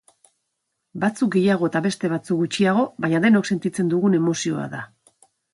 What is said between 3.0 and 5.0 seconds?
baina denok sentitzen dugun emozioa da.